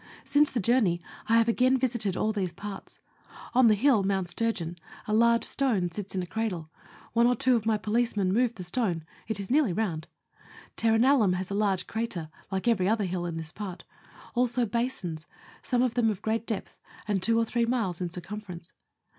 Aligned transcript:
Since 0.25 0.49
the 0.49 0.59
journey, 0.59 0.99
I 1.29 1.37
have 1.37 1.47
again 1.47 1.77
visited 1.77 2.17
all 2.17 2.33
these 2.33 2.51
parts. 2.53 2.99
On 3.53 3.67
the 3.67 3.75
hill 3.75 4.01
Mount 4.01 4.31
Sturgeon 4.31 4.75
a 5.07 5.13
large 5.13 5.43
stone 5.43 5.91
sits 5.91 6.15
in 6.15 6.23
a 6.23 6.25
cradle; 6.25 6.71
one 7.13 7.27
or 7.27 7.35
two 7.35 7.55
of 7.55 7.67
my 7.67 7.77
policemen 7.77 8.33
moved 8.33 8.55
the 8.55 8.63
stone; 8.63 9.05
it 9.27 9.39
is 9.39 9.51
nearly 9.51 9.73
round. 9.73 10.07
Terrin 10.75 11.05
allum 11.05 11.33
has 11.33 11.51
a 11.51 11.53
large 11.53 11.85
crater, 11.85 12.29
like 12.49 12.67
every 12.67 12.89
other 12.89 13.05
hill 13.05 13.27
in 13.27 13.37
this 13.37 13.51
part; 13.51 13.83
also 14.33 14.65
basins, 14.65 15.27
some 15.61 15.83
of 15.83 15.93
them 15.93 16.09
of 16.09 16.23
great 16.23 16.47
depth 16.47 16.79
and 17.07 17.21
two 17.21 17.37
and 17.37 17.47
three 17.47 17.67
miles 17.67 18.01
in 18.01 18.09
cir 18.09 18.21
cumference. 18.23 18.71